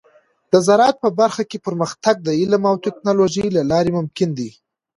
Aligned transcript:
د 0.51 0.53
زراعت 0.67 0.95
په 1.03 1.09
برخه 1.19 1.43
کې 1.49 1.63
پرمختګ 1.67 2.15
د 2.23 2.29
علم 2.39 2.63
او 2.71 2.75
ټیکنالوجۍ 2.85 3.47
له 3.57 3.61
لارې 3.71 3.91
ممکن 3.97 4.29
دی. 4.39 4.49